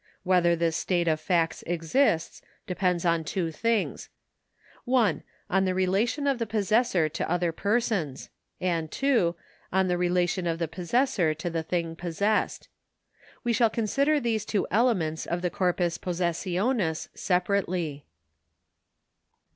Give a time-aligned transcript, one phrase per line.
[0.23, 4.09] Whether this state of facts exists depends on two things:
[4.85, 9.35] (1) on the relation of the possessor to other persons, and (2)
[9.71, 12.67] on the relation of the possessor to the thing possessed.
[13.43, 18.07] We shall consider these two elements of the corpus possessionis separately.